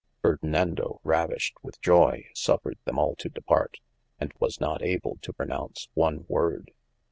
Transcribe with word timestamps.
Fardinando 0.23 0.99
ravished 1.03 1.57
with 1.61 1.79
joy, 1.79 2.25
suffered 2.33 2.79
them 2.85 2.97
all 2.97 3.15
to 3.17 3.29
departe, 3.29 3.77
and 4.19 4.33
was 4.39 4.59
not 4.59 4.81
able 4.81 5.19
to 5.21 5.31
pronounce 5.31 5.89
one 5.93 6.25
word. 6.27 6.71